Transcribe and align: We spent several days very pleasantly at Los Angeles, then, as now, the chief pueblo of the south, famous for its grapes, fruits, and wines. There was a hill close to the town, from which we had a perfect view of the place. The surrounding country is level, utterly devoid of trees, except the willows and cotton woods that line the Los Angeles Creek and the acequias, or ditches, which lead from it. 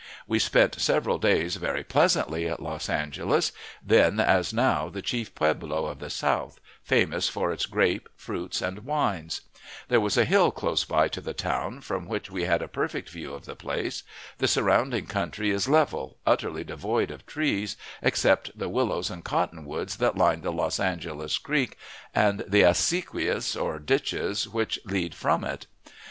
We 0.25 0.39
spent 0.39 0.81
several 0.81 1.19
days 1.19 1.57
very 1.57 1.83
pleasantly 1.83 2.47
at 2.49 2.59
Los 2.59 2.89
Angeles, 2.89 3.51
then, 3.85 4.19
as 4.19 4.51
now, 4.51 4.89
the 4.89 5.03
chief 5.03 5.35
pueblo 5.35 5.85
of 5.85 5.99
the 5.99 6.09
south, 6.09 6.59
famous 6.83 7.29
for 7.29 7.51
its 7.51 7.67
grapes, 7.67 8.09
fruits, 8.15 8.63
and 8.63 8.79
wines. 8.79 9.41
There 9.89 9.99
was 10.01 10.17
a 10.17 10.25
hill 10.25 10.49
close 10.49 10.83
to 10.85 11.21
the 11.21 11.35
town, 11.35 11.81
from 11.81 12.07
which 12.07 12.31
we 12.31 12.45
had 12.45 12.63
a 12.63 12.67
perfect 12.67 13.11
view 13.11 13.31
of 13.35 13.45
the 13.45 13.55
place. 13.55 14.01
The 14.39 14.47
surrounding 14.47 15.05
country 15.05 15.51
is 15.51 15.69
level, 15.69 16.17
utterly 16.25 16.63
devoid 16.63 17.11
of 17.11 17.27
trees, 17.27 17.77
except 18.01 18.57
the 18.57 18.69
willows 18.69 19.11
and 19.11 19.23
cotton 19.23 19.65
woods 19.65 19.97
that 19.97 20.17
line 20.17 20.41
the 20.41 20.51
Los 20.51 20.79
Angeles 20.79 21.37
Creek 21.37 21.77
and 22.15 22.39
the 22.47 22.63
acequias, 22.63 23.55
or 23.55 23.77
ditches, 23.77 24.47
which 24.47 24.79
lead 24.83 25.13
from 25.13 25.43
it. 25.43 25.67